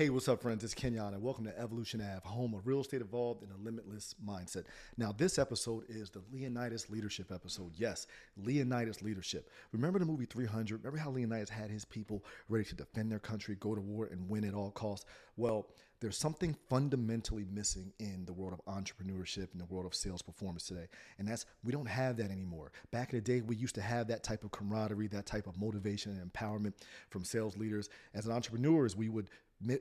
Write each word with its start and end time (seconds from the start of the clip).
Hey, 0.00 0.08
what's 0.08 0.28
up, 0.28 0.40
friends? 0.40 0.64
It's 0.64 0.72
Kenyon, 0.72 1.12
and 1.12 1.22
welcome 1.22 1.44
to 1.44 1.58
Evolution 1.58 2.00
Ave, 2.00 2.26
home 2.26 2.54
of 2.54 2.66
real 2.66 2.80
estate 2.80 3.02
evolved 3.02 3.42
in 3.42 3.50
a 3.50 3.56
limitless 3.62 4.14
mindset. 4.26 4.64
Now, 4.96 5.12
this 5.12 5.38
episode 5.38 5.84
is 5.90 6.08
the 6.08 6.22
Leonidas 6.32 6.88
Leadership 6.88 7.30
episode. 7.30 7.72
Yes, 7.76 8.06
Leonidas 8.38 9.02
Leadership. 9.02 9.50
Remember 9.72 9.98
the 9.98 10.06
movie 10.06 10.24
300? 10.24 10.82
Remember 10.82 10.96
how 10.96 11.10
Leonidas 11.10 11.50
had 11.50 11.68
his 11.68 11.84
people 11.84 12.24
ready 12.48 12.64
to 12.64 12.74
defend 12.74 13.12
their 13.12 13.18
country, 13.18 13.56
go 13.60 13.74
to 13.74 13.80
war, 13.82 14.06
and 14.06 14.26
win 14.26 14.44
at 14.44 14.54
all 14.54 14.70
costs? 14.70 15.04
Well, 15.36 15.66
there's 16.00 16.16
something 16.16 16.56
fundamentally 16.68 17.44
missing 17.52 17.92
in 17.98 18.24
the 18.24 18.32
world 18.32 18.54
of 18.54 18.64
entrepreneurship 18.72 19.52
and 19.52 19.60
the 19.60 19.66
world 19.66 19.86
of 19.86 19.94
sales 19.94 20.22
performance 20.22 20.64
today. 20.64 20.88
And 21.18 21.28
that's 21.28 21.46
we 21.62 21.72
don't 21.72 21.88
have 21.88 22.16
that 22.16 22.30
anymore. 22.30 22.72
Back 22.90 23.12
in 23.12 23.18
the 23.18 23.22
day, 23.22 23.42
we 23.42 23.56
used 23.56 23.74
to 23.74 23.82
have 23.82 24.08
that 24.08 24.22
type 24.22 24.44
of 24.44 24.50
camaraderie, 24.50 25.08
that 25.08 25.26
type 25.26 25.46
of 25.46 25.58
motivation 25.60 26.12
and 26.12 26.32
empowerment 26.32 26.72
from 27.10 27.24
sales 27.24 27.56
leaders. 27.56 27.90
As 28.14 28.28
entrepreneurs, 28.28 28.96
we 28.96 29.08
would 29.08 29.28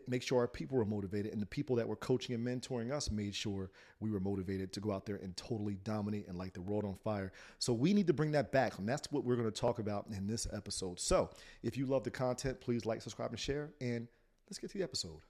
make 0.08 0.22
sure 0.22 0.40
our 0.40 0.48
people 0.48 0.78
were 0.78 0.84
motivated 0.84 1.32
and 1.32 1.42
the 1.42 1.46
people 1.46 1.76
that 1.78 1.88
were 1.88 1.96
coaching 1.96 2.36
and 2.36 2.46
mentoring 2.46 2.92
us 2.92 3.10
made 3.10 3.34
sure 3.34 3.72
we 4.02 4.12
were 4.12 4.20
motivated 4.20 4.74
to 4.74 4.82
go 4.82 4.92
out 4.92 5.06
there 5.06 5.16
and 5.18 5.38
totally 5.38 5.76
dominate 5.86 6.28
and 6.28 6.38
light 6.38 6.54
the 6.54 6.62
world 6.62 6.84
on 6.84 6.96
fire 6.96 7.32
so 7.60 7.72
we 7.72 7.94
need 7.94 8.06
to 8.06 8.12
bring 8.12 8.32
that 8.32 8.52
back 8.52 8.78
and 8.78 8.90
that's 8.90 9.10
what 9.12 9.24
we're 9.24 9.38
going 9.38 9.50
to 9.50 9.58
talk 9.58 9.80
about 9.80 10.06
in 10.12 10.28
this 10.28 10.48
episode 10.52 11.00
so 11.00 11.30
if 11.64 11.78
you 11.78 11.86
love 11.86 12.04
the 12.04 12.12
content 12.12 12.60
please 12.60 12.86
like 12.86 13.02
subscribe 13.02 13.30
and 13.30 13.40
share 13.40 13.70
and 13.80 14.06
let's 14.50 14.58
get 14.58 14.70
to 14.70 14.78
the 14.78 14.84
episode 14.84 15.22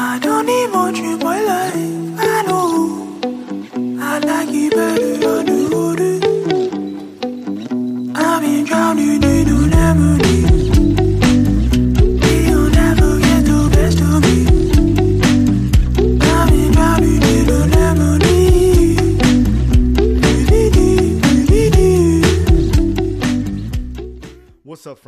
I 0.00 0.18
don't 0.20 0.57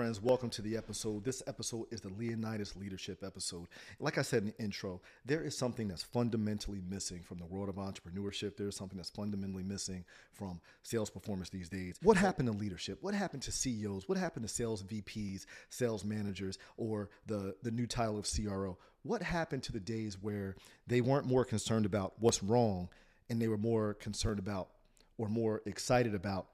friends? 0.01 0.23
Welcome 0.23 0.49
to 0.51 0.63
the 0.63 0.79
episode. 0.79 1.25
This 1.25 1.43
episode 1.47 1.85
is 1.91 2.01
the 2.01 2.09
Leonidas 2.09 2.75
Leadership 2.75 3.23
episode. 3.23 3.67
Like 3.99 4.17
I 4.17 4.23
said 4.23 4.45
in 4.45 4.55
the 4.57 4.65
intro, 4.65 5.03
there 5.27 5.43
is 5.43 5.55
something 5.55 5.89
that's 5.89 6.03
fundamentally 6.03 6.81
missing 6.89 7.21
from 7.21 7.37
the 7.37 7.45
world 7.45 7.69
of 7.69 7.75
entrepreneurship. 7.75 8.57
There 8.57 8.69
is 8.69 8.75
something 8.75 8.97
that's 8.97 9.11
fundamentally 9.11 9.63
missing 9.63 10.07
from 10.33 10.59
sales 10.83 11.11
performance 11.11 11.51
these 11.51 11.69
days. 11.69 11.97
What 12.03 12.17
happened 12.17 12.51
to 12.51 12.57
leadership? 12.57 12.97
What 13.03 13.13
happened 13.13 13.43
to 13.43 13.53
CEOs? 13.53 14.09
What 14.09 14.17
happened 14.17 14.49
to 14.49 14.49
sales 14.49 14.83
VPs, 14.85 15.45
sales 15.69 16.03
managers, 16.03 16.57
or 16.79 17.11
the, 17.27 17.55
the 17.63 17.71
new 17.71 17.87
title 17.87 18.19
of 18.19 18.27
CRO? 18.27 18.79
What 19.03 19.23
happened 19.23 19.65
to 19.65 19.73
the 19.73 19.81
days 19.81 20.17
where 20.19 20.57
they 20.87 21.03
weren't 21.03 21.27
more 21.27 21.45
concerned 21.45 21.85
about 21.85 22.15
what's 22.21 22.43
wrong 22.43 22.89
and 23.29 23.39
they 23.39 23.49
were 23.49 23.59
more 23.59 23.93
concerned 23.93 24.39
about 24.39 24.71
or 25.19 25.29
more 25.29 25.61
excited 25.67 26.15
about 26.15 26.47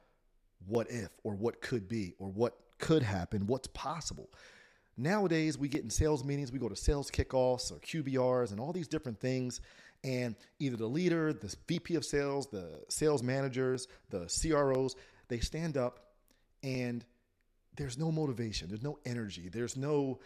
what 0.66 0.90
if 0.90 1.10
or 1.22 1.36
what 1.36 1.60
could 1.60 1.88
be 1.88 2.12
or 2.18 2.26
what 2.26 2.58
could 2.78 3.02
happen, 3.02 3.46
what's 3.46 3.68
possible. 3.68 4.30
Nowadays, 4.96 5.58
we 5.58 5.68
get 5.68 5.82
in 5.82 5.90
sales 5.90 6.24
meetings, 6.24 6.52
we 6.52 6.58
go 6.58 6.68
to 6.68 6.76
sales 6.76 7.10
kickoffs 7.10 7.70
or 7.70 7.78
QBRs 7.80 8.50
and 8.52 8.60
all 8.60 8.72
these 8.72 8.88
different 8.88 9.20
things. 9.20 9.60
And 10.04 10.36
either 10.58 10.76
the 10.76 10.86
leader, 10.86 11.32
the 11.32 11.54
VP 11.68 11.96
of 11.96 12.04
sales, 12.04 12.46
the 12.46 12.84
sales 12.88 13.22
managers, 13.22 13.88
the 14.10 14.26
CROs, 14.26 14.96
they 15.28 15.40
stand 15.40 15.76
up 15.76 16.12
and 16.62 17.04
there's 17.76 17.98
no 17.98 18.10
motivation, 18.10 18.68
there's 18.68 18.82
no 18.82 18.98
energy, 19.04 19.48
there's 19.48 19.76
no, 19.76 20.20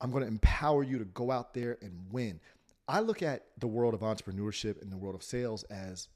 I'm 0.00 0.10
going 0.10 0.22
to 0.22 0.28
empower 0.28 0.82
you 0.82 0.98
to 0.98 1.04
go 1.06 1.30
out 1.30 1.52
there 1.52 1.76
and 1.82 1.92
win. 2.10 2.40
I 2.88 3.00
look 3.00 3.22
at 3.22 3.46
the 3.58 3.66
world 3.66 3.94
of 3.94 4.00
entrepreneurship 4.00 4.80
and 4.80 4.90
the 4.90 4.96
world 4.96 5.14
of 5.14 5.22
sales 5.22 5.62
as 5.64 6.08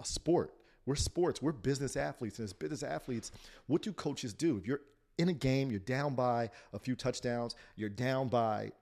a 0.00 0.04
sport. 0.04 0.54
We're 0.86 0.96
sports, 0.96 1.40
we're 1.40 1.52
business 1.52 1.96
athletes. 1.96 2.38
And 2.38 2.44
as 2.44 2.52
business 2.52 2.82
athletes, 2.82 3.30
what 3.66 3.82
do 3.82 3.92
coaches 3.92 4.32
do? 4.32 4.56
If 4.56 4.66
you're 4.66 4.80
in 5.18 5.28
a 5.28 5.32
game, 5.32 5.70
you're 5.70 5.80
down 5.80 6.14
by 6.14 6.50
a 6.72 6.78
few 6.78 6.96
touchdowns, 6.96 7.54
you're 7.76 7.88
down 7.88 8.28
by 8.28 8.72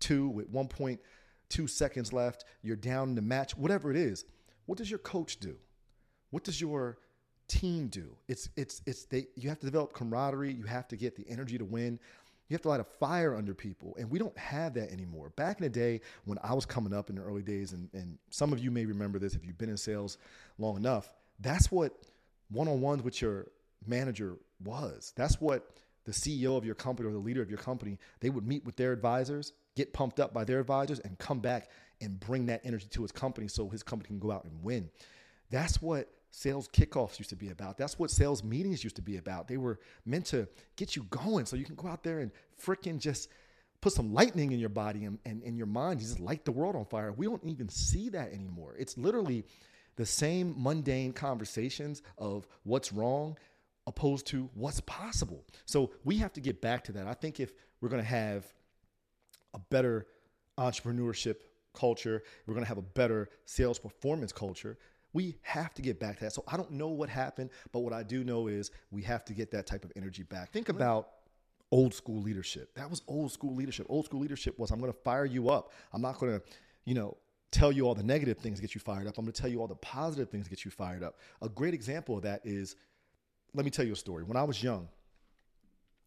two 0.00 0.28
with 0.28 0.52
1.2 0.52 1.70
seconds 1.70 2.12
left, 2.12 2.44
you're 2.62 2.76
down 2.76 3.10
in 3.10 3.14
the 3.14 3.22
match, 3.22 3.56
whatever 3.56 3.90
it 3.90 3.96
is. 3.96 4.24
What 4.66 4.78
does 4.78 4.90
your 4.90 4.98
coach 4.98 5.38
do? 5.38 5.56
What 6.30 6.44
does 6.44 6.60
your 6.60 6.98
team 7.48 7.88
do? 7.88 8.16
It's 8.28 8.48
it's 8.56 8.82
it's 8.86 9.04
they 9.04 9.26
you 9.34 9.48
have 9.48 9.58
to 9.58 9.66
develop 9.66 9.92
camaraderie, 9.92 10.52
you 10.52 10.64
have 10.64 10.88
to 10.88 10.96
get 10.96 11.16
the 11.16 11.28
energy 11.28 11.58
to 11.58 11.64
win. 11.64 11.98
You 12.48 12.54
have 12.54 12.62
to 12.62 12.68
light 12.68 12.80
a 12.80 12.84
fire 12.84 13.36
under 13.36 13.54
people, 13.54 13.96
and 13.96 14.10
we 14.10 14.18
don't 14.18 14.36
have 14.36 14.74
that 14.74 14.90
anymore. 14.90 15.30
Back 15.36 15.58
in 15.58 15.62
the 15.62 15.70
day 15.70 16.00
when 16.24 16.36
I 16.42 16.52
was 16.52 16.66
coming 16.66 16.92
up 16.92 17.08
in 17.08 17.14
the 17.14 17.22
early 17.22 17.42
days, 17.42 17.72
and, 17.72 17.88
and 17.92 18.18
some 18.30 18.52
of 18.52 18.58
you 18.58 18.72
may 18.72 18.84
remember 18.84 19.20
this 19.20 19.36
if 19.36 19.46
you've 19.46 19.56
been 19.56 19.70
in 19.70 19.76
sales 19.76 20.18
long 20.58 20.76
enough, 20.76 21.14
that's 21.40 21.70
what 21.70 21.92
one 22.50 22.68
on 22.68 22.80
ones 22.80 23.02
with 23.02 23.20
your 23.20 23.46
manager 23.86 24.36
was. 24.62 25.12
That's 25.16 25.40
what 25.40 25.70
the 26.04 26.12
CEO 26.12 26.56
of 26.56 26.64
your 26.64 26.74
company 26.74 27.08
or 27.08 27.12
the 27.12 27.18
leader 27.18 27.42
of 27.42 27.50
your 27.50 27.58
company, 27.58 27.98
they 28.20 28.30
would 28.30 28.46
meet 28.46 28.64
with 28.64 28.76
their 28.76 28.92
advisors, 28.92 29.52
get 29.76 29.92
pumped 29.92 30.18
up 30.18 30.32
by 30.32 30.44
their 30.44 30.60
advisors, 30.60 30.98
and 31.00 31.18
come 31.18 31.40
back 31.40 31.70
and 32.00 32.18
bring 32.18 32.46
that 32.46 32.60
energy 32.64 32.86
to 32.90 33.02
his 33.02 33.12
company 33.12 33.48
so 33.48 33.68
his 33.68 33.82
company 33.82 34.08
can 34.08 34.18
go 34.18 34.32
out 34.32 34.44
and 34.44 34.62
win. 34.62 34.90
That's 35.50 35.82
what 35.82 36.08
sales 36.30 36.68
kickoffs 36.68 37.18
used 37.18 37.30
to 37.30 37.36
be 37.36 37.50
about. 37.50 37.76
That's 37.76 37.98
what 37.98 38.10
sales 38.10 38.42
meetings 38.42 38.82
used 38.82 38.96
to 38.96 39.02
be 39.02 39.16
about. 39.18 39.48
They 39.48 39.56
were 39.56 39.80
meant 40.06 40.26
to 40.26 40.48
get 40.76 40.96
you 40.96 41.04
going 41.10 41.46
so 41.46 41.56
you 41.56 41.64
can 41.64 41.74
go 41.74 41.88
out 41.88 42.02
there 42.02 42.20
and 42.20 42.30
freaking 42.62 42.98
just 42.98 43.28
put 43.80 43.92
some 43.92 44.12
lightning 44.12 44.52
in 44.52 44.58
your 44.58 44.68
body 44.68 45.04
and, 45.04 45.18
and 45.24 45.42
in 45.42 45.56
your 45.56 45.66
mind. 45.66 46.00
You 46.00 46.06
just 46.06 46.20
light 46.20 46.44
the 46.44 46.52
world 46.52 46.76
on 46.76 46.84
fire. 46.84 47.12
We 47.12 47.26
don't 47.26 47.44
even 47.44 47.68
see 47.68 48.08
that 48.10 48.32
anymore. 48.32 48.74
It's 48.78 48.96
literally 48.96 49.44
the 50.00 50.06
same 50.06 50.54
mundane 50.56 51.12
conversations 51.12 52.00
of 52.16 52.46
what's 52.62 52.90
wrong 52.90 53.36
opposed 53.86 54.26
to 54.28 54.48
what's 54.54 54.80
possible. 54.80 55.44
So 55.66 55.90
we 56.04 56.16
have 56.16 56.32
to 56.32 56.40
get 56.40 56.62
back 56.62 56.84
to 56.84 56.92
that. 56.92 57.06
I 57.06 57.12
think 57.12 57.38
if 57.38 57.52
we're 57.82 57.90
going 57.90 58.02
to 58.02 58.08
have 58.08 58.50
a 59.52 59.58
better 59.58 60.06
entrepreneurship 60.56 61.36
culture, 61.74 62.22
we're 62.46 62.54
going 62.54 62.64
to 62.64 62.68
have 62.68 62.78
a 62.78 62.82
better 62.82 63.28
sales 63.44 63.78
performance 63.78 64.32
culture. 64.32 64.78
We 65.12 65.36
have 65.42 65.74
to 65.74 65.82
get 65.82 66.00
back 66.00 66.16
to 66.16 66.24
that. 66.24 66.32
So 66.32 66.44
I 66.48 66.56
don't 66.56 66.70
know 66.70 66.88
what 66.88 67.10
happened, 67.10 67.50
but 67.70 67.80
what 67.80 67.92
I 67.92 68.02
do 68.02 68.24
know 68.24 68.46
is 68.46 68.70
we 68.90 69.02
have 69.02 69.22
to 69.26 69.34
get 69.34 69.50
that 69.50 69.66
type 69.66 69.84
of 69.84 69.92
energy 69.96 70.22
back. 70.22 70.50
Think 70.50 70.70
about 70.70 71.10
old 71.70 71.92
school 71.92 72.22
leadership. 72.22 72.74
That 72.74 72.88
was 72.88 73.02
old 73.06 73.32
school 73.32 73.54
leadership. 73.54 73.84
Old 73.90 74.06
school 74.06 74.20
leadership 74.20 74.58
was 74.58 74.70
I'm 74.70 74.80
going 74.80 74.90
to 74.90 74.98
fire 75.00 75.26
you 75.26 75.50
up. 75.50 75.72
I'm 75.92 76.00
not 76.00 76.18
going 76.18 76.40
to, 76.40 76.42
you 76.86 76.94
know, 76.94 77.18
tell 77.50 77.72
you 77.72 77.86
all 77.86 77.94
the 77.94 78.02
negative 78.02 78.38
things 78.38 78.58
to 78.58 78.62
get 78.62 78.74
you 78.74 78.80
fired 78.80 79.06
up. 79.06 79.18
I'm 79.18 79.24
going 79.24 79.32
to 79.32 79.40
tell 79.40 79.50
you 79.50 79.60
all 79.60 79.66
the 79.66 79.74
positive 79.76 80.30
things 80.30 80.44
to 80.44 80.50
get 80.50 80.64
you 80.64 80.70
fired 80.70 81.02
up. 81.02 81.18
A 81.42 81.48
great 81.48 81.74
example 81.74 82.16
of 82.16 82.22
that 82.22 82.42
is 82.44 82.76
let 83.54 83.64
me 83.64 83.70
tell 83.70 83.84
you 83.84 83.92
a 83.92 83.96
story. 83.96 84.22
When 84.22 84.36
I 84.36 84.44
was 84.44 84.62
young, 84.62 84.88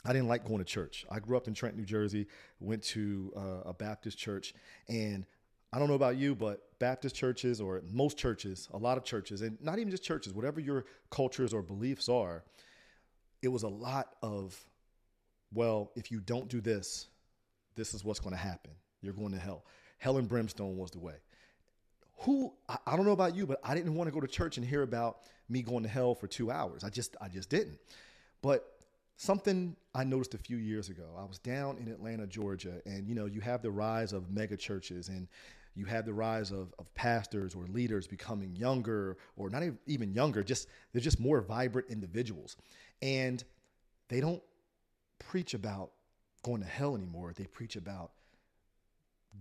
I 0.06 0.14
didn't 0.14 0.28
like 0.28 0.46
going 0.46 0.60
to 0.60 0.66
church. 0.66 1.06
I 1.10 1.20
grew 1.20 1.38
up 1.38 1.48
in 1.48 1.54
Trent, 1.54 1.76
New 1.76 1.86
Jersey, 1.86 2.28
went 2.60 2.84
to 2.84 3.32
uh, 3.36 3.70
a 3.70 3.74
Baptist 3.74 4.18
church, 4.18 4.54
and 4.88 5.26
I 5.72 5.80
don't 5.80 5.88
know 5.88 5.96
about 5.96 6.18
you, 6.18 6.36
but 6.36 6.62
Baptist 6.80 7.16
churches 7.16 7.60
or 7.60 7.82
most 7.92 8.18
churches, 8.18 8.70
a 8.74 8.78
lot 8.78 8.98
of 8.98 9.04
churches, 9.04 9.42
and 9.42 9.58
not 9.62 9.80
even 9.80 9.92
just 9.92 10.04
churches, 10.04 10.34
whatever 10.34 10.60
your 10.60 10.86
cultures 11.10 11.54
or 11.54 11.62
beliefs 11.62 12.10
are, 12.10 12.44
it 13.42 13.48
was 13.48 13.64
a 13.64 13.68
lot 13.68 14.16
of, 14.22 14.58
well, 15.54 15.92
if 15.96 16.12
you 16.12 16.20
don't 16.20 16.48
do 16.48 16.62
this, 16.62 17.08
this 17.76 17.94
is 17.94 18.04
what's 18.04 18.20
going 18.20 18.36
to 18.36 18.42
happen. 18.42 18.72
You're 19.02 19.14
going 19.14 19.32
to 19.32 19.40
hell. 19.40 19.66
Hell 19.98 20.18
and 20.18 20.28
brimstone 20.28 20.78
was 20.78 20.92
the 20.92 21.00
way 21.00 21.16
who 22.24 22.54
I, 22.70 22.96
don't 22.96 23.06
know 23.06 23.12
about 23.12 23.36
you, 23.36 23.46
but 23.46 23.60
I 23.64 23.76
didn't 23.76 23.96
want 23.96 24.08
to 24.08 24.14
go 24.14 24.20
to 24.20 24.28
church 24.28 24.58
and 24.58 24.66
hear 24.66 24.82
about 24.82 25.20
me 25.50 25.62
going 25.62 25.84
to 25.84 25.90
hell 25.90 26.16
for 26.16 26.28
two 26.28 26.52
hours. 26.52 26.84
I 26.84 26.90
just 26.90 27.16
I 27.22 27.28
just 27.28 27.50
didn't. 27.50 27.78
But 28.42 28.66
something 29.18 29.76
I 29.94 30.04
noticed 30.04 30.34
a 30.34 30.38
few 30.38 30.58
years 30.58 30.90
ago. 30.90 31.04
I 31.18 31.26
was 31.26 31.40
down 31.40 31.78
in 31.78 31.88
Atlanta, 31.88 32.28
Georgia, 32.28 32.82
and 32.86 33.08
you 33.08 33.16
know, 33.16 33.26
you 33.26 33.42
have 33.42 33.62
the 33.62 33.72
rise 33.72 34.14
of 34.14 34.32
mega 34.32 34.58
churches 34.58 35.10
and 35.10 35.28
you 35.76 35.86
have 35.86 36.06
the 36.06 36.14
rise 36.14 36.52
of, 36.52 36.74
of 36.78 36.94
pastors 36.94 37.56
or 37.56 37.66
leaders 37.68 38.08
becoming 38.08 38.56
younger 38.56 39.18
or 39.36 39.50
not 39.50 39.64
even 39.88 40.14
younger, 40.14 40.44
just 40.44 40.68
they're 40.92 41.02
just 41.02 41.20
more 41.20 41.42
vibrant 41.42 41.90
individuals. 41.90 42.58
And 43.02 43.44
they 44.08 44.22
don't 44.22 44.42
preach 45.20 45.54
about 45.54 45.92
going 46.44 46.62
to 46.62 46.68
hell 46.68 46.96
anymore. 46.96 47.34
They 47.36 47.46
preach 47.46 47.76
about 47.76 48.12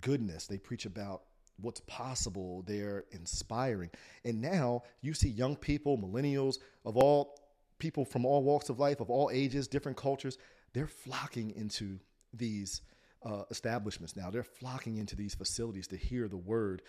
goodness. 0.00 0.46
They 0.46 0.58
preach 0.58 0.86
about 0.86 1.22
what's 1.62 1.80
possible. 1.86 2.62
They're 2.66 3.04
inspiring. 3.12 3.90
And 4.24 4.40
now 4.42 4.82
you 5.00 5.14
see 5.14 5.28
young 5.28 5.56
people, 5.56 5.96
millennials, 5.96 6.56
of 6.84 6.96
all 6.96 7.38
people 7.78 8.04
from 8.04 8.26
all 8.26 8.42
walks 8.42 8.68
of 8.68 8.78
life, 8.78 9.00
of 9.00 9.10
all 9.10 9.30
ages, 9.32 9.68
different 9.68 9.96
cultures, 9.96 10.38
they're 10.74 10.86
flocking 10.86 11.50
into 11.56 11.98
these 12.34 12.82
uh, 13.24 13.44
establishments 13.50 14.16
now. 14.16 14.30
They're 14.30 14.42
flocking 14.44 14.98
into 14.98 15.16
these 15.16 15.34
facilities 15.34 15.86
to 15.88 15.96
hear 15.96 16.28
the 16.28 16.36
word. 16.36 16.82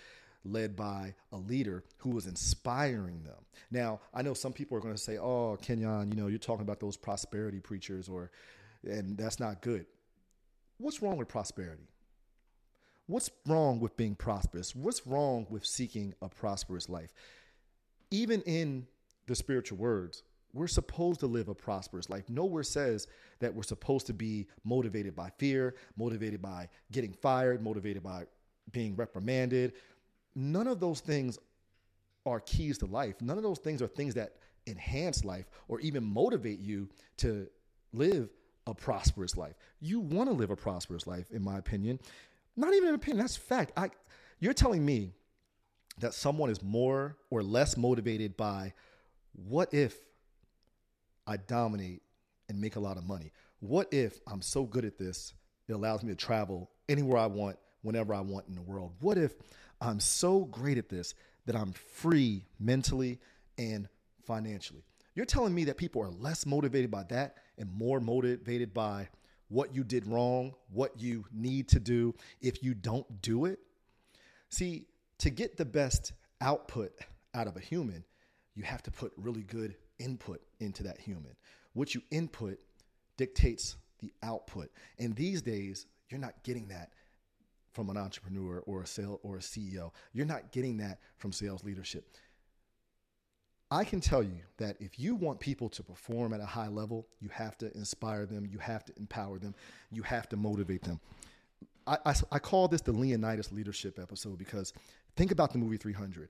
led 0.46 0.75
by 0.75 1.16
a 1.31 1.38
leader 1.38 1.84
who 1.98 2.10
was 2.10 2.28
inspiring 2.28 3.24
them. 3.24 3.46
Now, 3.72 4.02
I 4.14 4.22
know 4.22 4.34
some 4.34 4.54
people 4.54 4.78
are 4.78 4.81
going 4.81 4.94
to 4.94 5.02
say, 5.02 5.18
"Oh, 5.18 5.58
Kenyon, 5.62 6.12
you 6.12 6.18
know, 6.18 6.28
you're 6.28 6.38
talking 6.38 6.64
about 6.64 6.80
those 6.80 6.98
prosperity 6.98 7.60
preachers 7.60 8.10
or 8.10 8.31
and 8.84 9.18
that's 9.18 9.40
not 9.40 9.62
good." 9.62 9.86
What's 10.78 11.02
wrong 11.02 11.18
with 11.18 11.28
prosperity? 11.30 11.88
What's 13.07 13.29
wrong 13.45 13.79
with 13.79 13.97
being 13.97 14.15
prosperous? 14.15 14.75
What's 14.75 15.05
wrong 15.05 15.45
with 15.50 15.65
seeking 15.65 16.13
a 16.21 16.29
prosperous 16.29 16.88
life? 16.88 17.13
Even 18.11 18.41
in 18.44 18.88
the 19.27 19.35
spiritual 19.35 19.77
words, 19.77 20.23
we're 20.53 20.67
supposed 20.67 21.19
to 21.21 21.27
live 21.27 21.50
a 21.50 21.55
prosperous 21.55 22.09
life. 22.09 22.29
Nowhere 22.29 22.63
says 22.63 23.07
that 23.39 23.53
we're 23.53 23.63
supposed 23.63 24.05
to 24.07 24.13
be 24.13 24.47
motivated 24.63 25.15
by 25.15 25.31
fear, 25.38 25.75
motivated 25.97 26.41
by 26.41 26.69
getting 26.91 27.11
fired, 27.11 27.61
motivated 27.61 28.03
by 28.03 28.25
being 28.71 28.95
reprimanded. 28.95 29.73
None 30.35 30.67
of 30.67 30.79
those 30.79 31.00
things 31.00 31.39
are 32.25 32.39
keys 32.39 32.77
to 32.77 32.85
life. 32.85 33.21
None 33.21 33.38
of 33.38 33.44
those 33.44 33.59
things 33.59 33.81
are 33.81 33.88
things 33.88 34.13
that 34.13 34.35
enhance 34.67 35.25
life 35.25 35.50
or 35.67 35.79
even 35.81 36.03
motivate 36.03 36.59
you 36.59 36.88
to 37.17 37.47
live 37.91 38.29
a 38.65 38.73
prosperous 38.73 39.35
life. 39.35 39.55
You 39.81 40.00
want 40.00 40.29
to 40.29 40.33
live 40.33 40.51
a 40.51 40.55
prosperous 40.55 41.05
life, 41.05 41.29
in 41.31 41.44
my 41.44 41.57
opinion. 41.57 42.00
Not 42.55 42.73
even 42.73 42.89
an 42.89 42.95
opinion, 42.95 43.19
that's 43.19 43.35
fact. 43.35 43.71
I, 43.75 43.89
you're 44.39 44.53
telling 44.53 44.85
me 44.85 45.13
that 46.00 46.13
someone 46.13 46.50
is 46.50 46.61
more 46.61 47.17
or 47.29 47.44
less 47.44 47.77
motivated 47.77 48.35
by 48.38 48.73
what 49.33 49.73
if 49.73 49.95
I 51.25 51.38
dominate 51.38 52.01
and 52.50 52.59
make 52.59 52.75
a 52.75 52.79
lot 52.79 52.97
of 52.97 53.05
money? 53.05 53.31
What 53.59 53.88
if 53.94 54.19
I'm 54.27 54.41
so 54.41 54.65
good 54.65 54.85
at 54.85 54.97
this, 54.97 55.33
it 55.67 55.73
allows 55.73 56.03
me 56.03 56.09
to 56.09 56.15
travel 56.15 56.69
anywhere 56.89 57.17
I 57.17 57.27
want, 57.27 57.57
whenever 57.81 58.13
I 58.13 58.21
want 58.21 58.47
in 58.47 58.55
the 58.55 58.61
world? 58.61 58.94
What 59.00 59.17
if 59.17 59.33
I'm 59.81 60.00
so 60.00 60.45
great 60.45 60.77
at 60.77 60.89
this 60.89 61.13
that 61.45 61.55
I'm 61.55 61.73
free 61.73 62.45
mentally 62.59 63.19
and 63.57 63.88
financially? 64.25 64.83
You're 65.15 65.25
telling 65.25 65.53
me 65.53 65.65
that 65.65 65.77
people 65.77 66.01
are 66.01 66.09
less 66.09 66.45
motivated 66.45 66.91
by 66.91 67.03
that 67.03 67.38
and 67.57 67.71
more 67.71 68.00
motivated 68.00 68.73
by 68.73 69.09
what 69.53 69.75
you 69.75 69.83
did 69.83 70.07
wrong, 70.07 70.51
what 70.71 71.00
you 71.00 71.25
need 71.31 71.67
to 71.69 71.79
do 71.79 72.15
if 72.41 72.63
you 72.63 72.73
don't 72.73 73.21
do 73.21 73.45
it? 73.45 73.59
See, 74.50 74.88
to 75.19 75.29
get 75.29 75.57
the 75.57 75.65
best 75.65 76.13
output 76.41 76.91
out 77.35 77.45
of 77.45 77.55
a 77.55 77.59
human, 77.59 78.03
you 78.55 78.63
have 78.63 78.81
to 78.83 78.91
put 78.91 79.13
really 79.15 79.44
good 79.44 79.75
input 80.00 80.41
into 80.59 80.81
that 80.83 81.00
human. 81.00 81.35
What 81.73 81.94
you 81.94 82.01
input 82.09 82.57
dictates 83.15 83.77
the 84.00 84.11
output. 84.23 84.71
And 84.97 85.15
these 85.15 85.44
days, 85.44 85.85
you're 86.09 86.19
not 86.19 86.33
getting 86.44 86.67
that 86.69 86.91
from 87.73 87.91
an 87.91 87.97
entrepreneur 87.97 88.63
or 88.65 88.81
a 88.81 88.88
sale 88.88 89.19
or 89.21 89.38
a 89.38 89.39
CEO. 89.39 89.91
You're 90.13 90.25
not 90.25 90.51
getting 90.51 90.77
that 90.77 91.00
from 91.17 91.31
sales 91.31 91.63
leadership. 91.63 92.17
I 93.74 93.84
can 93.84 94.00
tell 94.00 94.22
you 94.22 94.38
that 94.58 94.75
if 94.80 95.00
you 95.00 95.16
want 95.16 95.40
people 95.40 95.68
to 95.70 95.81
perform 95.81 96.31
at 96.31 96.40
a 96.40 96.46
high 96.46 96.68
level, 96.68 97.08
you 97.20 97.30
have 97.30 97.58
to 97.58 97.75
inspire 97.75 98.28
them, 98.28 98.46
you 98.46 98.60
have 98.60 98.86
to 98.86 98.94
empower 98.98 99.40
them, 99.40 99.56
you 99.92 100.04
have 100.04 100.30
to 100.30 100.38
motivate 100.38 100.84
them. 100.84 101.00
I, 101.88 101.98
I, 102.06 102.14
I 102.34 102.38
call 102.38 102.68
this 102.68 102.81
the 102.81 102.92
Leonidas 102.92 103.52
leadership 103.52 103.98
episode 104.00 104.38
because 104.38 104.74
think 105.16 105.31
about 105.31 105.54
the 105.54 105.58
movie 105.58 105.78
300. 105.78 106.30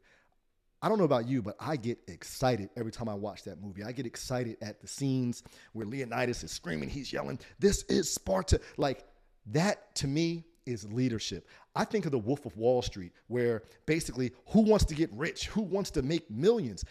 I 0.81 0.87
don't 0.87 0.97
know 0.97 1.03
about 1.03 1.27
you, 1.27 1.41
but 1.41 1.57
I 1.59 1.75
get 1.75 1.99
excited 2.07 2.69
every 2.77 2.93
time 2.93 3.09
I 3.09 3.13
watch 3.13 3.43
that 3.43 3.61
movie. 3.61 3.83
I 3.83 3.91
get 3.91 4.05
excited 4.05 4.55
at 4.61 4.79
the 4.79 4.87
scenes 4.87 5.43
where 5.73 5.85
Leonidas 5.85 6.45
is 6.45 6.51
screaming, 6.51 6.87
he's 6.87 7.11
yelling, 7.11 7.39
This 7.59 7.83
is 7.83 8.09
Sparta. 8.09 8.61
Like 8.77 9.03
that 9.47 9.93
to 9.95 10.07
me 10.07 10.45
is 10.65 10.89
leadership. 10.93 11.49
I 11.75 11.83
think 11.83 12.05
of 12.05 12.13
the 12.13 12.19
Wolf 12.19 12.45
of 12.45 12.55
Wall 12.55 12.81
Street, 12.81 13.11
where 13.27 13.63
basically 13.85 14.31
who 14.47 14.61
wants 14.61 14.85
to 14.85 14.95
get 14.95 15.11
rich? 15.11 15.47
Who 15.47 15.61
wants 15.61 15.91
to 15.91 16.01
make 16.01 16.31
millions? 16.31 16.85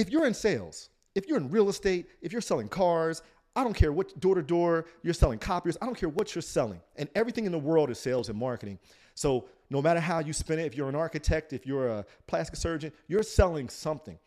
If 0.00 0.08
you're 0.08 0.26
in 0.26 0.32
sales, 0.32 0.88
if 1.14 1.26
you're 1.26 1.36
in 1.36 1.50
real 1.50 1.68
estate, 1.68 2.06
if 2.22 2.32
you're 2.32 2.40
selling 2.40 2.68
cars, 2.68 3.22
I 3.54 3.62
don't 3.62 3.74
care 3.74 3.92
what 3.92 4.18
door 4.18 4.34
to 4.34 4.42
door 4.42 4.86
you're 5.02 5.12
selling 5.12 5.38
copiers. 5.38 5.76
I 5.82 5.84
don't 5.84 5.94
care 5.94 6.08
what 6.08 6.34
you're 6.34 6.40
selling. 6.40 6.80
And 6.96 7.10
everything 7.14 7.44
in 7.44 7.52
the 7.52 7.58
world 7.58 7.90
is 7.90 7.98
sales 7.98 8.30
and 8.30 8.38
marketing. 8.38 8.78
So 9.14 9.46
no 9.68 9.82
matter 9.82 10.00
how 10.00 10.20
you 10.20 10.32
spin 10.32 10.58
it, 10.58 10.64
if 10.64 10.74
you're 10.74 10.88
an 10.88 10.94
architect, 10.94 11.52
if 11.52 11.66
you're 11.66 11.88
a 11.88 12.06
plastic 12.26 12.56
surgeon, 12.56 12.92
you're 13.08 13.22
selling 13.22 13.68
something. 13.68 14.18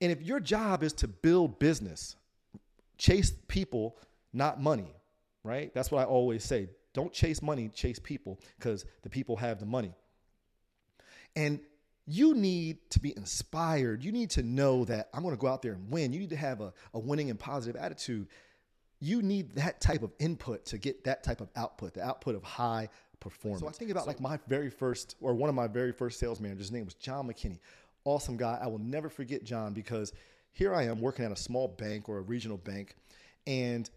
And 0.00 0.10
if 0.10 0.20
your 0.22 0.40
job 0.40 0.82
is 0.82 0.92
to 0.94 1.06
build 1.06 1.60
business, 1.60 2.16
chase 2.98 3.32
people, 3.46 3.96
not 4.32 4.60
money, 4.60 4.92
right? 5.44 5.72
That's 5.72 5.92
what 5.92 6.00
I 6.00 6.04
always 6.04 6.42
say. 6.42 6.68
Don't 6.94 7.12
chase 7.12 7.42
money, 7.42 7.68
chase 7.68 8.00
people 8.00 8.40
because 8.58 8.84
the 9.02 9.08
people 9.08 9.36
have 9.36 9.60
the 9.60 9.66
money. 9.66 9.94
And 11.36 11.60
you 12.06 12.34
need 12.34 12.78
to 12.90 13.00
be 13.00 13.16
inspired. 13.16 14.04
You 14.04 14.12
need 14.12 14.30
to 14.30 14.42
know 14.42 14.84
that 14.84 15.08
I'm 15.14 15.22
going 15.22 15.34
to 15.34 15.40
go 15.40 15.46
out 15.46 15.62
there 15.62 15.72
and 15.72 15.90
win. 15.90 16.12
You 16.12 16.20
need 16.20 16.30
to 16.30 16.36
have 16.36 16.60
a, 16.60 16.72
a 16.92 16.98
winning 16.98 17.30
and 17.30 17.38
positive 17.38 17.80
attitude. 17.80 18.28
You 19.00 19.22
need 19.22 19.54
that 19.56 19.80
type 19.80 20.02
of 20.02 20.12
input 20.18 20.66
to 20.66 20.78
get 20.78 21.04
that 21.04 21.22
type 21.22 21.40
of 21.40 21.50
output, 21.56 21.94
the 21.94 22.02
output 22.02 22.34
of 22.34 22.42
high 22.42 22.88
performance. 23.20 23.62
So 23.62 23.68
I 23.68 23.72
think 23.72 23.90
about 23.90 24.04
so, 24.04 24.08
like 24.08 24.20
my 24.20 24.38
very 24.48 24.70
first, 24.70 25.16
or 25.20 25.34
one 25.34 25.48
of 25.48 25.54
my 25.54 25.66
very 25.66 25.92
first 25.92 26.20
sales 26.20 26.40
managers, 26.40 26.66
his 26.66 26.72
name 26.72 26.84
was 26.84 26.94
John 26.94 27.26
McKinney. 27.26 27.58
Awesome 28.04 28.36
guy. 28.36 28.58
I 28.60 28.66
will 28.66 28.78
never 28.78 29.08
forget 29.08 29.44
John 29.44 29.72
because 29.72 30.12
here 30.52 30.74
I 30.74 30.84
am 30.84 31.00
working 31.00 31.24
at 31.24 31.32
a 31.32 31.36
small 31.36 31.68
bank 31.68 32.08
or 32.08 32.18
a 32.18 32.22
regional 32.22 32.58
bank, 32.58 32.96
and 33.46 33.88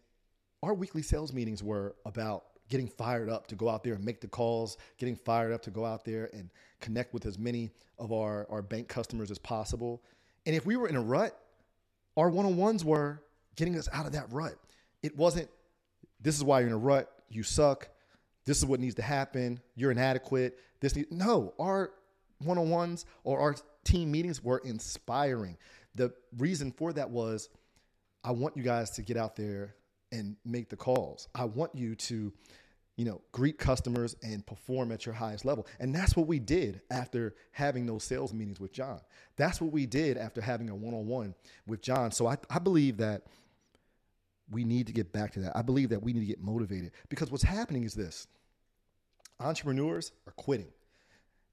our 0.64 0.74
weekly 0.74 1.02
sales 1.02 1.34
meetings 1.34 1.62
were 1.62 1.96
about 2.06 2.46
getting 2.70 2.88
fired 2.88 3.30
up 3.30 3.48
to 3.48 3.56
go 3.56 3.70
out 3.70 3.84
there 3.84 3.94
and 3.94 4.04
make 4.04 4.22
the 4.22 4.28
calls, 4.28 4.78
getting 4.98 5.16
fired 5.16 5.54
up 5.54 5.62
to 5.64 5.72
go 5.72 5.86
out 5.86 6.04
there 6.04 6.30
and 6.34 6.50
connect 6.80 7.14
with 7.14 7.26
as 7.26 7.38
many 7.38 7.72
of 7.98 8.12
our, 8.12 8.46
our 8.50 8.62
bank 8.62 8.88
customers 8.88 9.32
as 9.32 9.38
possible. 9.38 10.04
And 10.46 10.56
if 10.56 10.66
we 10.66 10.76
were 10.76 10.88
in 10.88 10.96
a 10.96 11.02
rut, 11.02 11.38
our 12.16 12.30
one 12.30 12.46
on 12.46 12.58
ones 12.58 12.84
were 12.84 13.22
getting 13.56 13.78
us 13.78 13.88
out 13.94 14.06
of 14.06 14.14
that 14.14 14.32
rut. 14.32 14.56
It 15.04 15.16
wasn't, 15.16 15.50
this 16.22 16.36
is 16.36 16.44
why 16.44 16.60
you're 16.60 16.68
in 16.70 16.74
a 16.74 16.78
rut, 16.78 17.12
you 17.30 17.44
suck, 17.44 17.90
this 18.48 18.58
is 18.58 18.66
what 18.66 18.80
needs 18.80 18.96
to 18.96 19.02
happen. 19.02 19.60
You're 19.76 19.92
inadequate. 19.92 20.58
This 20.80 20.96
need, 20.96 21.12
no, 21.12 21.54
our 21.60 21.92
one 22.40 22.58
on 22.58 22.70
ones 22.70 23.06
or 23.26 23.40
our 23.40 23.56
team 23.84 24.10
meetings 24.10 24.42
were 24.42 24.60
inspiring. 24.60 25.58
The 25.96 26.14
reason 26.38 26.72
for 26.72 26.94
that 26.94 27.10
was 27.10 27.50
I 28.24 28.32
want 28.32 28.56
you 28.56 28.64
guys 28.64 28.92
to 28.92 29.02
get 29.02 29.18
out 29.18 29.36
there 29.36 29.76
and 30.12 30.36
make 30.46 30.70
the 30.70 30.76
calls. 30.76 31.28
I 31.36 31.46
want 31.46 31.76
you 31.76 31.96
to, 31.96 32.34
you 32.96 33.06
know, 33.06 33.22
greet 33.32 33.58
customers 33.58 34.16
and 34.24 34.46
perform 34.46 34.92
at 34.92 35.06
your 35.06 35.16
highest 35.16 35.46
level. 35.46 35.68
And 35.80 35.94
that's 35.94 36.16
what 36.16 36.28
we 36.28 36.40
did 36.40 36.82
after 36.90 37.36
having 37.52 37.86
those 37.86 38.04
sales 38.04 38.34
meetings 38.34 38.60
with 38.60 38.72
John. 38.72 39.00
That's 39.36 39.62
what 39.62 39.72
we 39.72 39.86
did 39.86 40.18
after 40.18 40.42
having 40.42 40.70
a 40.70 40.76
one 40.76 40.94
on 40.94 41.08
one 41.08 41.36
with 41.66 41.82
John. 41.82 42.12
So 42.12 42.28
I, 42.28 42.38
I 42.50 42.60
believe 42.60 42.98
that 42.98 43.24
we 44.50 44.64
need 44.64 44.88
to 44.88 44.94
get 44.94 45.12
back 45.12 45.34
to 45.34 45.42
that. 45.42 45.56
I 45.56 45.62
believe 45.62 45.90
that 45.90 46.02
we 46.02 46.14
need 46.14 46.22
to 46.22 46.26
get 46.26 46.42
motivated 46.42 46.92
because 47.10 47.32
what's 47.32 47.44
happening 47.44 47.84
is 47.84 47.94
this 47.94 48.28
entrepreneurs 49.40 50.12
are 50.26 50.34
quitting. 50.34 50.72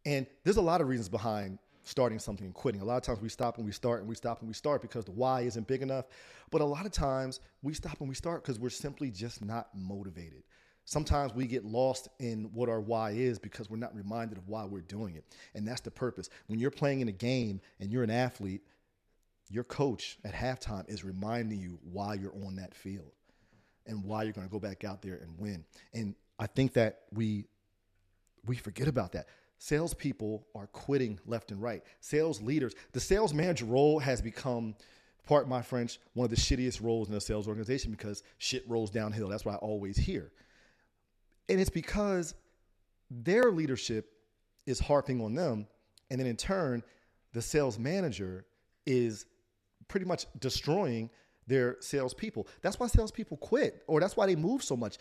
And 0.07 0.27
there's 0.45 0.59
a 0.59 0.63
lot 0.63 0.81
of 0.81 0.89
reasons 0.89 1.09
behind 1.09 1.59
starting 1.85 2.19
something 2.19 2.47
and 2.47 2.55
quitting. 2.55 2.81
A 2.81 2.85
lot 2.85 2.97
of 2.97 3.03
times 3.03 3.21
we 3.21 3.29
stop 3.29 3.59
and 3.59 3.67
we 3.67 3.73
start 3.73 4.01
and 4.01 4.09
we 4.09 4.15
stop 4.15 4.41
and 4.41 4.49
we 4.49 4.55
start 4.55 4.83
because 4.83 5.05
the 5.05 5.13
why 5.13 5.43
isn't 5.43 5.67
big 5.67 5.83
enough. 5.83 6.07
But 6.51 6.61
a 6.61 6.65
lot 6.65 6.87
of 6.87 6.93
times 6.93 7.41
we 7.63 7.75
stop 7.75 8.01
and 8.01 8.09
we 8.09 8.15
start 8.15 8.43
because 8.43 8.59
we're 8.59 8.71
simply 8.71 9.11
just 9.11 9.45
not 9.45 9.69
motivated. 9.75 10.43
Sometimes 10.87 11.35
we 11.35 11.47
get 11.47 11.65
lost 11.65 12.09
in 12.19 12.51
what 12.53 12.69
our 12.69 12.81
why 12.81 13.13
is 13.13 13.39
because 13.39 13.71
we're 13.71 13.79
not 13.79 13.95
reminded 13.95 14.37
of 14.37 14.49
why 14.49 14.65
we're 14.65 14.83
doing 14.83 15.15
it. 15.17 15.25
And 15.55 15.67
that's 15.67 15.81
the 15.81 15.91
purpose. 15.91 16.29
When 16.47 16.59
you're 16.59 16.71
playing 16.71 17.01
in 17.01 17.09
a 17.09 17.13
game 17.13 17.61
and 17.81 17.91
you're 17.91 18.03
an 18.03 18.11
athlete, 18.11 18.63
your 19.49 19.65
coach 19.65 20.19
at 20.25 20.35
halftime 20.35 20.89
is 20.89 21.05
reminding 21.05 21.61
you 21.61 21.79
why 21.91 22.15
you're 22.15 22.35
on 22.47 22.57
that 22.57 22.75
field 22.75 23.13
and 23.87 24.05
why 24.05 24.23
you're 24.23 24.33
going 24.33 24.47
to 24.47 24.53
go 24.53 24.59
back 24.59 24.85
out 24.85 25.03
there 25.03 25.17
and 25.17 25.39
win. 25.39 25.65
And 25.93 26.15
I 26.39 26.47
think 26.47 26.75
that 26.75 27.03
we 27.13 27.47
we 28.47 28.57
forget 28.57 28.89
about 28.89 29.13
that. 29.13 29.27
Salespeople 29.65 30.47
are 30.55 30.67
quitting 30.67 31.19
left 31.25 31.51
and 31.51 31.63
right. 31.63 31.83
Sales 32.01 32.43
leaders, 32.43 32.75
the 32.93 33.01
sales 33.01 33.33
manager 33.33 33.65
role 33.65 33.99
has 33.99 34.21
become, 34.21 34.75
part 35.27 35.49
my 35.49 35.63
French, 35.63 35.99
one 36.13 36.27
of 36.27 36.31
the 36.31 36.37
shittiest 36.37 36.83
roles 36.83 37.09
in 37.09 37.15
a 37.15 37.21
sales 37.21 37.49
organization 37.49 37.91
because 37.91 38.23
shit 38.37 38.63
rolls 38.69 38.91
downhill. 38.91 39.27
That's 39.27 39.47
what 39.47 39.55
I 39.55 39.57
always 39.57 39.97
hear. 39.97 40.31
And 41.49 41.59
it's 41.59 41.71
because 41.71 42.35
their 43.11 43.51
leadership 43.51 44.13
is 44.67 44.81
harping 44.81 45.23
on 45.23 45.35
them. 45.35 45.67
And 46.11 46.21
then 46.21 46.27
in 46.27 46.37
turn, 46.37 46.83
the 47.33 47.41
sales 47.41 47.79
manager 47.79 48.45
is 48.85 49.25
pretty 49.89 50.05
much 50.05 50.27
destroying 50.41 51.09
their 51.47 51.79
salespeople. 51.81 52.49
That's 52.61 52.79
why 52.79 52.89
salespeople 52.89 53.39
quit, 53.39 53.83
or 53.87 53.99
that's 53.99 54.15
why 54.15 54.27
they 54.27 54.37
move 54.37 54.63
so 54.63 54.77
much 54.77 54.99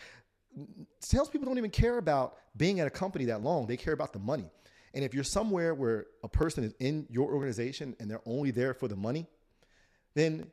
salespeople 1.00 1.46
don't 1.46 1.58
even 1.58 1.70
care 1.70 1.98
about 1.98 2.36
being 2.56 2.80
at 2.80 2.86
a 2.86 2.90
company 2.90 3.24
that 3.26 3.42
long. 3.42 3.66
They 3.66 3.76
care 3.76 3.92
about 3.92 4.12
the 4.12 4.18
money. 4.18 4.50
And 4.94 5.04
if 5.04 5.12
you're 5.12 5.24
somewhere 5.24 5.74
where 5.74 6.06
a 6.22 6.28
person 6.28 6.62
is 6.64 6.74
in 6.78 7.06
your 7.10 7.32
organization 7.32 7.96
and 7.98 8.10
they're 8.10 8.22
only 8.26 8.50
there 8.52 8.74
for 8.74 8.86
the 8.86 8.96
money, 8.96 9.26
then 10.14 10.46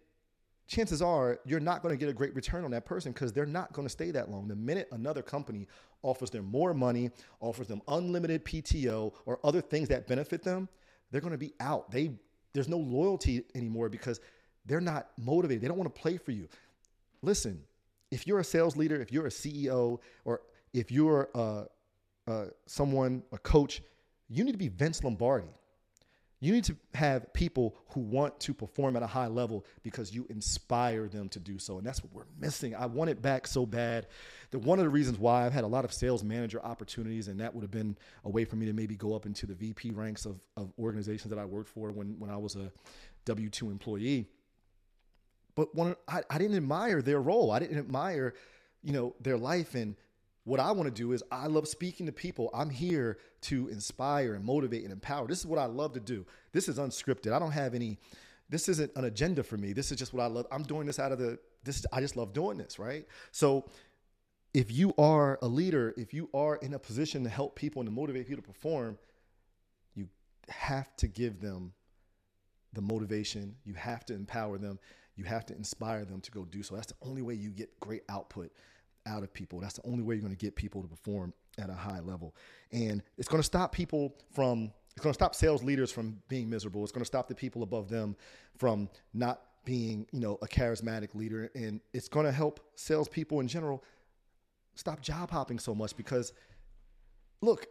chances 0.68 1.02
are 1.02 1.40
you're 1.46 1.60
not 1.60 1.84
going 1.84 1.94
to 1.94 1.98
get 1.98 2.10
a 2.10 2.14
great 2.14 2.34
return 2.34 2.66
on 2.66 2.72
that 2.72 2.86
person 2.86 3.12
because 3.12 3.32
they're 3.32 3.46
not 3.46 3.72
going 3.74 3.86
to 3.86 3.92
stay 3.92 4.10
that 4.12 4.32
long. 4.32 4.48
The 4.48 4.56
minute 4.56 4.88
another 4.92 5.22
company 5.22 5.68
offers 6.02 6.32
them 6.32 6.46
more 6.46 6.74
money, 6.74 7.12
offers 7.40 7.68
them 7.68 7.82
unlimited 7.88 8.44
PTO 8.44 9.14
or 9.26 9.40
other 9.44 9.62
things 9.62 9.90
that 9.90 10.08
benefit 10.08 10.42
them, 10.44 10.68
they're 11.12 11.22
going 11.22 11.34
to 11.34 11.38
be 11.38 11.54
out. 11.60 11.92
They 11.92 12.14
there's 12.54 12.68
no 12.68 12.78
loyalty 12.78 13.44
anymore 13.56 13.90
because 13.90 14.20
they're 14.66 14.82
not 14.82 15.10
motivated. 15.18 15.62
They 15.62 15.68
don't 15.68 15.78
want 15.78 15.94
to 15.94 16.02
play 16.02 16.18
for 16.18 16.32
you. 16.32 16.48
Listen, 17.22 17.62
if 18.12 18.28
you're 18.28 18.40
a 18.40 18.44
sales 18.44 18.76
leader, 18.76 19.02
if 19.02 19.12
you're 19.12 19.26
a 19.26 19.30
CEO, 19.30 20.00
or 20.26 20.42
if 20.74 20.92
you're 20.92 21.30
someone, 22.68 23.24
a 23.32 23.38
coach, 23.38 23.82
you 24.30 24.44
need 24.44 24.54
to 24.54 24.58
be 24.58 24.68
Vince 24.70 25.04
Lombardi. 25.04 25.48
You 26.44 26.52
need 26.54 26.64
to 26.66 26.76
have 26.96 27.32
people 27.34 27.78
who 27.90 28.00
want 28.00 28.40
to 28.40 28.54
perform 28.54 28.96
at 28.96 29.04
a 29.04 29.08
high 29.08 29.28
level 29.28 29.64
because 29.84 30.12
you 30.12 30.26
inspire 30.32 31.08
them 31.08 31.30
to 31.30 31.40
do 31.40 31.60
so. 31.60 31.78
And 31.78 31.86
that's 31.86 32.04
what 32.04 32.12
we're 32.12 32.26
missing. 32.40 32.76
I 32.76 32.88
want 32.88 33.12
it 33.12 33.22
back 33.22 33.46
so 33.46 33.64
bad. 33.64 34.08
That 34.50 34.60
one 34.60 34.80
of 34.80 34.86
the 34.86 34.90
reasons 34.90 35.20
why 35.20 35.46
I've 35.46 35.54
had 35.54 35.64
a 35.64 35.68
lot 35.68 35.86
of 35.86 35.94
sales 35.94 36.24
manager 36.24 36.60
opportunities, 36.64 37.28
and 37.28 37.40
that 37.40 37.54
would 37.54 37.62
have 37.62 37.70
been 37.70 37.96
a 38.26 38.30
way 38.30 38.44
for 38.44 38.56
me 38.56 38.66
to 38.66 38.74
maybe 38.74 38.96
go 38.96 39.16
up 39.16 39.28
into 39.28 39.46
the 39.46 39.54
VP 39.54 39.92
ranks 39.92 40.26
of, 40.26 40.40
of 40.58 40.74
organizations 40.80 41.30
that 41.30 41.38
I 41.38 41.46
worked 41.46 41.70
for 41.70 41.92
when, 41.92 42.18
when 42.18 42.32
I 42.32 42.38
was 42.38 42.56
a 42.56 42.72
W 43.26 43.50
2 43.50 43.70
employee. 43.70 44.28
But 45.56 45.76
one, 45.76 45.96
I, 46.08 46.22
I 46.30 46.38
didn't 46.38 46.58
admire 46.58 47.02
their 47.02 47.22
role. 47.22 47.52
I 47.52 47.60
didn't 47.60 47.78
admire, 47.78 48.34
you 48.84 48.94
know, 48.94 49.16
their 49.20 49.38
life 49.38 49.76
and 49.76 49.96
what 50.44 50.60
I 50.60 50.72
want 50.72 50.88
to 50.88 50.92
do 50.92 51.12
is 51.12 51.24
I 51.32 51.46
love 51.48 51.68
speaking 51.68 52.08
to 52.08 52.12
people. 52.12 52.50
I'm 52.54 52.70
here 52.70 53.20
to 53.42 53.68
inspire 53.68 54.34
and 54.34 54.44
motivate 54.44 54.84
and 54.84 54.92
empower. 54.92 55.28
This 55.28 55.40
is 55.40 55.46
what 55.46 55.60
I 55.60 55.66
love 55.66 55.94
to 55.94 56.00
do. 56.00 56.26
This 56.52 56.68
is 56.68 56.78
unscripted. 56.80 57.32
I 57.32 57.40
don't 57.40 57.52
have 57.52 57.76
any 57.76 58.00
this 58.50 58.68
isn't 58.68 58.92
an 58.98 59.06
agenda 59.06 59.44
for 59.44 59.56
me. 59.56 59.72
This 59.72 59.92
is 59.92 59.98
just 59.98 60.14
what 60.14 60.24
I 60.24 60.28
love. 60.28 60.46
I'm 60.52 60.64
doing 60.64 60.86
this 60.86 61.00
out 61.00 61.12
of 61.12 61.20
the 61.20 61.40
this 61.64 61.86
I 61.94 62.02
just 62.02 62.18
love 62.18 62.34
doing 62.34 62.58
this, 62.58 62.80
right? 62.80 63.06
So 63.32 63.66
if 64.54 64.72
you 64.72 64.94
are 64.98 65.40
a 65.42 65.48
leader, 65.48 65.94
if 65.96 66.14
you 66.14 66.30
are 66.34 66.58
in 66.58 66.74
a 66.74 66.80
position 66.80 67.24
to 67.24 67.30
help 67.30 67.56
people 67.56 67.82
and 67.82 67.88
to 67.88 67.94
motivate 67.94 68.28
people 68.28 68.44
to 68.44 68.48
perform, 68.48 68.98
you 69.96 70.10
have 70.50 70.94
to 70.98 71.08
give 71.08 71.40
them 71.40 71.72
the 72.74 72.82
motivation. 72.82 73.56
You 73.64 73.76
have 73.76 74.06
to 74.08 74.14
empower 74.14 74.58
them. 74.58 74.80
You 75.22 75.28
have 75.28 75.46
to 75.46 75.56
inspire 75.56 76.04
them 76.04 76.20
to 76.22 76.32
go 76.32 76.46
do 76.46 76.64
so. 76.64 76.74
That's 76.74 76.88
the 76.88 77.08
only 77.08 77.22
way 77.22 77.36
you 77.36 77.52
get 77.52 77.80
great 77.80 78.02
output 78.10 78.52
out 79.06 79.22
of 79.22 79.32
people. 79.32 79.60
That's 79.60 79.76
the 79.76 79.88
only 79.88 80.02
way 80.02 80.16
you're 80.16 80.24
going 80.24 80.36
to 80.36 80.46
get 80.46 80.56
people 80.56 80.82
to 80.82 80.88
perform 80.88 81.32
at 81.60 81.70
a 81.70 81.76
high 81.76 82.00
level. 82.00 82.36
And 82.72 83.04
it's 83.20 83.28
going 83.28 83.40
to 83.40 83.46
stop 83.46 83.72
people 83.72 84.16
from, 84.34 84.72
it's 84.96 85.04
going 85.04 85.12
to 85.12 85.18
stop 85.18 85.36
sales 85.36 85.64
leaders 85.64 85.92
from 85.92 86.18
being 86.28 86.50
miserable. 86.50 86.82
It's 86.82 86.92
going 86.92 87.04
to 87.04 87.08
stop 87.08 87.28
the 87.28 87.36
people 87.36 87.62
above 87.62 87.88
them 87.88 88.16
from 88.58 88.90
not 89.14 89.42
being, 89.64 90.08
you 90.12 90.20
know, 90.20 90.40
a 90.42 90.48
charismatic 90.48 91.14
leader. 91.14 91.52
And 91.54 91.82
it's 91.94 92.08
going 92.08 92.26
to 92.26 92.32
help 92.32 92.60
salespeople 92.74 93.42
in 93.42 93.48
general 93.48 93.84
stop 94.74 95.02
job 95.02 95.30
hopping 95.30 95.60
so 95.60 95.76
much 95.76 95.96
because, 95.96 96.34
look, 97.42 97.68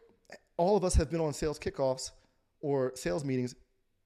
all 0.56 0.76
of 0.76 0.84
us 0.84 0.94
have 0.94 1.10
been 1.10 1.20
on 1.20 1.32
sales 1.32 1.58
kickoffs 1.58 2.12
or 2.60 2.92
sales 2.94 3.24
meetings 3.24 3.56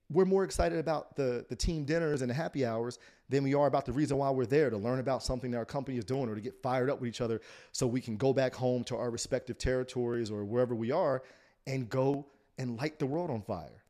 we're 0.09 0.25
more 0.25 0.43
excited 0.43 0.77
about 0.77 1.15
the 1.15 1.45
the 1.49 1.55
team 1.55 1.83
dinners 1.83 2.21
and 2.21 2.29
the 2.29 2.33
happy 2.33 2.65
hours 2.65 2.99
than 3.29 3.43
we 3.43 3.53
are 3.55 3.67
about 3.67 3.85
the 3.85 3.91
reason 3.91 4.17
why 4.17 4.29
we're 4.29 4.45
there 4.45 4.69
to 4.69 4.77
learn 4.77 4.99
about 4.99 5.23
something 5.23 5.51
that 5.51 5.57
our 5.57 5.65
company 5.65 5.97
is 5.97 6.05
doing 6.05 6.29
or 6.29 6.35
to 6.35 6.41
get 6.41 6.61
fired 6.61 6.89
up 6.89 7.01
with 7.01 7.07
each 7.07 7.21
other 7.21 7.41
so 7.71 7.87
we 7.87 8.01
can 8.01 8.17
go 8.17 8.31
back 8.31 8.53
home 8.53 8.83
to 8.83 8.95
our 8.95 9.09
respective 9.09 9.57
territories 9.57 10.29
or 10.29 10.45
wherever 10.45 10.75
we 10.75 10.91
are 10.91 11.23
and 11.65 11.89
go 11.89 12.25
and 12.57 12.77
light 12.77 12.99
the 12.99 13.05
world 13.05 13.31
on 13.31 13.41
fire. 13.41 13.83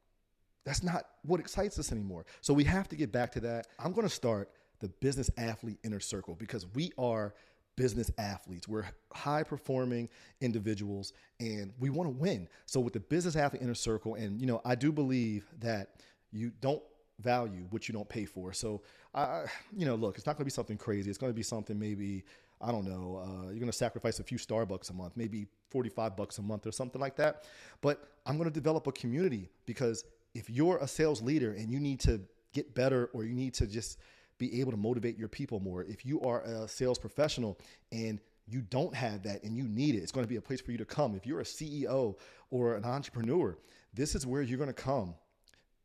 That's 0.64 0.82
not 0.82 1.06
what 1.24 1.40
excites 1.40 1.78
us 1.78 1.92
anymore. 1.92 2.26
So 2.42 2.54
we 2.54 2.64
have 2.64 2.88
to 2.90 2.96
get 2.96 3.12
back 3.12 3.32
to 3.34 3.40
that. 3.42 3.68
I'm 3.78 3.92
going 3.92 4.08
to 4.08 4.14
start 4.14 4.50
the 4.80 4.88
business 4.88 5.30
athlete 5.38 5.78
inner 5.84 6.00
circle 6.00 6.36
because 6.36 6.66
we 6.74 6.92
are 6.98 7.34
business 7.76 8.12
athletes. 8.18 8.68
We're 8.68 8.86
high 9.14 9.44
performing 9.44 10.10
individuals 10.42 11.14
and 11.40 11.74
we 11.80 11.90
want 11.90 12.08
to 12.08 12.16
win. 12.16 12.48
So 12.66 12.80
with 12.80 12.94
the 12.94 13.00
business 13.00 13.36
athlete 13.36 13.62
inner 13.62 13.74
circle, 13.74 14.16
and 14.16 14.40
you 14.40 14.48
know, 14.48 14.62
I 14.66 14.76
do 14.76 14.92
believe 14.92 15.46
that 15.60 16.02
you 16.32 16.52
don't 16.62 16.82
value 17.20 17.66
what 17.70 17.88
you 17.88 17.94
don't 17.94 18.08
pay 18.08 18.26
for. 18.26 18.54
So 18.54 18.82
I, 19.14 19.46
you 19.76 19.86
know, 19.86 19.96
look, 19.96 20.18
it's 20.18 20.26
not 20.26 20.34
going 20.34 20.42
to 20.42 20.46
be 20.46 20.52
something 20.52 20.78
crazy. 20.78 21.10
It's 21.10 21.18
going 21.18 21.32
to 21.32 21.36
be 21.36 21.44
something 21.44 21.78
maybe 21.78 22.24
I 22.62 22.72
don't 22.72 22.86
know. 22.86 23.22
Uh, 23.22 23.50
you're 23.50 23.60
going 23.60 23.66
to 23.66 23.74
sacrifice 23.74 24.20
a 24.20 24.24
few 24.24 24.38
Starbucks 24.38 24.90
a 24.90 24.94
month, 24.94 25.14
maybe 25.16 25.48
45 25.72 26.16
bucks 26.16 26.38
a 26.38 26.42
month 26.42 26.66
or 26.66 26.72
something 26.72 27.02
like 27.02 27.18
that. 27.18 27.44
But 27.82 28.08
I'm 28.26 28.38
going 28.38 28.50
to 28.50 28.54
develop 28.54 28.88
a 28.88 28.92
community 28.92 29.50
because 29.66 30.06
if 30.34 30.50
you're 30.50 30.78
a 30.78 30.88
sales 30.88 31.22
leader 31.22 31.52
and 31.52 31.70
you 31.70 31.80
need 31.80 32.00
to 32.02 32.22
get 32.54 32.74
better 32.74 33.10
or 33.14 33.26
you 33.26 33.34
need 33.34 33.54
to 33.56 33.68
just 33.68 34.00
be 34.38 34.62
able 34.62 34.72
to 34.72 34.78
motivate 34.78 35.18
your 35.18 35.28
people 35.28 35.60
more. 35.60 35.84
If 35.84 36.06
you 36.06 36.22
are 36.22 36.42
a 36.42 36.68
sales 36.68 37.00
professional 37.00 37.58
and 37.92 38.20
you 38.48 38.62
don't 38.62 38.94
have 38.94 39.24
that 39.24 39.44
and 39.44 39.56
you 39.56 39.68
need 39.68 39.96
it, 39.96 40.00
it's 40.00 40.12
going 40.12 40.26
to 40.26 40.30
be 40.30 40.36
a 40.36 40.42
place 40.42 40.62
for 40.62 40.72
you 40.72 40.78
to 40.78 40.86
come. 40.86 41.16
If 41.16 41.26
you're 41.26 41.40
a 41.40 41.46
CEO 41.46 42.18
or 42.52 42.76
an 42.76 42.86
entrepreneur, 42.86 43.58
this 43.94 44.16
is 44.16 44.26
where 44.26 44.42
you're 44.42 44.58
going 44.58 44.68
to 44.68 44.74
come 44.74 45.16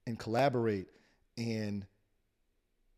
and 0.07 0.19
collaborate 0.19 0.89
and 1.39 1.87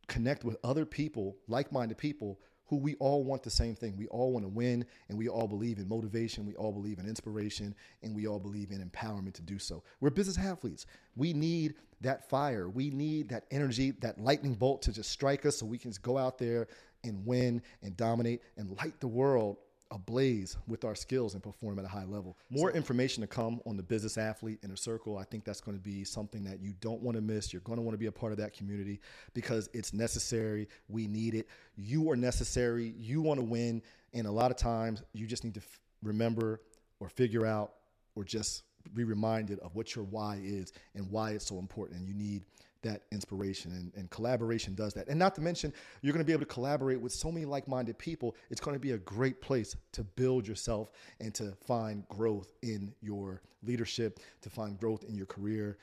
connect 0.09 0.44
with 0.44 0.56
other 0.64 0.85
people, 0.85 1.37
like 1.47 1.71
minded 1.71 1.99
people 1.99 2.40
who 2.72 2.78
we 2.78 2.94
all 2.94 3.22
want 3.22 3.42
the 3.42 3.50
same 3.50 3.74
thing. 3.74 3.94
We 3.98 4.06
all 4.06 4.32
want 4.32 4.46
to 4.46 4.48
win 4.48 4.86
and 5.10 5.18
we 5.18 5.28
all 5.28 5.46
believe 5.46 5.76
in 5.76 5.86
motivation, 5.86 6.46
we 6.46 6.54
all 6.54 6.72
believe 6.72 6.98
in 6.98 7.06
inspiration, 7.06 7.74
and 8.02 8.16
we 8.16 8.26
all 8.26 8.38
believe 8.38 8.70
in 8.70 8.80
empowerment 8.80 9.34
to 9.34 9.42
do 9.42 9.58
so. 9.58 9.82
We're 10.00 10.08
business 10.08 10.38
athletes. 10.38 10.86
We 11.14 11.34
need 11.34 11.74
that 12.00 12.30
fire. 12.30 12.70
We 12.70 12.88
need 12.88 13.28
that 13.28 13.44
energy, 13.50 13.90
that 14.00 14.18
lightning 14.18 14.54
bolt 14.54 14.80
to 14.82 14.92
just 14.92 15.10
strike 15.10 15.44
us 15.44 15.58
so 15.58 15.66
we 15.66 15.76
can 15.76 15.90
just 15.90 16.00
go 16.00 16.16
out 16.16 16.38
there 16.38 16.66
and 17.04 17.26
win 17.26 17.60
and 17.82 17.94
dominate 17.94 18.40
and 18.56 18.74
light 18.78 18.98
the 19.00 19.06
world 19.06 19.58
ablaze 19.92 20.56
with 20.66 20.84
our 20.84 20.94
skills 20.94 21.34
and 21.34 21.42
perform 21.42 21.78
at 21.78 21.84
a 21.84 21.88
high 21.88 22.04
level. 22.04 22.37
More 22.50 22.70
so, 22.70 22.76
information 22.76 23.20
to 23.20 23.26
come 23.26 23.61
on 23.66 23.76
the 23.76 23.82
business 23.82 24.16
athlete 24.18 24.58
inner 24.64 24.76
circle. 24.76 25.18
I 25.18 25.25
think 25.25 25.44
that's 25.44 25.61
going 25.61 25.76
to 25.76 25.82
be 25.82 26.02
something 26.02 26.42
that 26.44 26.61
you 26.61 26.72
don't 26.80 27.02
want 27.02 27.16
to 27.16 27.20
miss. 27.20 27.52
You're 27.52 27.62
going 27.62 27.76
to 27.76 27.82
want 27.82 27.94
to 27.94 27.99
be 27.99 28.06
a 28.06 28.12
part 28.12 28.32
of 28.32 28.38
that 28.38 28.54
community 28.54 29.00
because 29.34 29.68
it's 29.72 29.92
necessary. 29.92 30.68
We 30.88 31.06
need 31.06 31.34
it. 31.34 31.46
You 31.76 32.11
are 32.11 32.16
necessary. 32.16 32.94
You 32.99 33.20
want 33.20 33.38
to 33.38 33.44
win. 33.44 33.82
And 34.14 34.26
a 34.26 34.32
lot 34.32 34.50
of 34.50 34.56
times 34.56 35.02
you 35.12 35.26
just 35.26 35.44
need 35.44 35.54
to 35.54 35.61
f- 35.61 35.80
remember 36.02 36.62
or 36.99 37.08
figure 37.08 37.46
out 37.46 37.75
or 38.14 38.25
just 38.25 38.64
be 38.94 39.04
reminded 39.04 39.58
of 39.61 39.75
what 39.75 39.94
your 39.94 40.04
why 40.04 40.40
is 40.42 40.72
and 40.94 41.08
why 41.11 41.30
it's 41.30 41.46
so 41.46 41.58
important. 41.58 42.00
And 42.00 42.08
you 42.08 42.14
need 42.14 42.42
that 42.82 43.02
inspiration 43.10 43.72
and, 43.72 43.92
and 43.94 44.10
collaboration 44.10 44.74
does 44.74 44.94
that. 44.94 45.08
And 45.08 45.18
not 45.18 45.34
to 45.36 45.40
mention, 45.40 45.72
you're 46.00 46.12
going 46.12 46.24
to 46.24 46.26
be 46.26 46.32
able 46.32 46.42
to 46.42 46.52
collaborate 46.52 47.00
with 47.00 47.12
so 47.12 47.30
many 47.30 47.46
like 47.46 47.68
minded 47.68 47.98
people. 47.98 48.36
It's 48.50 48.60
going 48.60 48.74
to 48.74 48.80
be 48.80 48.92
a 48.92 48.98
great 48.98 49.40
place 49.40 49.76
to 49.92 50.04
build 50.04 50.46
yourself 50.46 50.90
and 51.20 51.34
to 51.34 51.54
find 51.66 52.06
growth 52.08 52.52
in 52.62 52.94
your 53.00 53.42
leadership, 53.62 54.20
to 54.42 54.50
find 54.50 54.78
growth 54.78 55.04
in 55.04 55.14
your 55.14 55.26
career. 55.26 55.78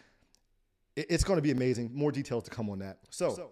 It's 0.95 1.23
going 1.23 1.37
to 1.37 1.43
be 1.43 1.51
amazing. 1.51 1.91
More 1.93 2.11
details 2.11 2.43
to 2.43 2.51
come 2.51 2.69
on 2.69 2.79
that. 2.79 2.99
So, 3.09 3.33
so 3.33 3.51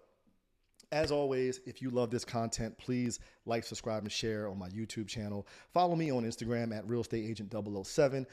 as 0.91 1.11
always, 1.11 1.59
if 1.65 1.81
you 1.81 1.89
love 1.89 2.09
this 2.09 2.25
content, 2.25 2.77
please 2.77 3.19
like, 3.45 3.63
subscribe, 3.63 4.03
and 4.03 4.11
share 4.11 4.47
on 4.47 4.57
my 4.57 4.69
YouTube 4.69 5.07
channel. 5.07 5.47
Follow 5.73 5.95
me 5.95 6.11
on 6.11 6.23
Instagram 6.23 6.75
at 6.75 6.87
Real 6.87 7.01
Estate 7.01 7.25
Agent 7.25 7.53
007. 7.85 8.25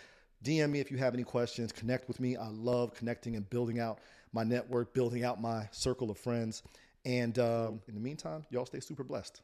DM 0.45 0.71
me 0.71 0.81
if 0.81 0.91
you 0.91 0.99
have 0.99 1.15
any 1.15 1.25
questions. 1.25 1.73
Connect 1.73 2.07
with 2.07 2.21
me. 2.21 2.37
I 2.37 2.49
love 2.49 2.95
connecting 2.95 3.35
and 3.35 3.49
building 3.49 3.81
out 3.81 3.99
my 4.33 4.45
network, 4.45 4.93
building 4.93 5.25
out 5.25 5.41
my 5.41 5.67
circle 5.73 6.11
of 6.11 6.19
friends. 6.19 6.63
And 7.07 7.39
um, 7.39 7.81
in 7.89 7.95
the 7.95 8.01
meantime, 8.01 8.45
y'all 8.51 8.67
stay 8.67 8.81
super 8.81 9.05
blessed. 9.05 9.41